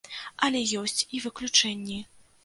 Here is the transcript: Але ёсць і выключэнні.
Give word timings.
Але 0.45 0.61
ёсць 0.81 1.01
і 1.17 1.21
выключэнні. 1.25 1.99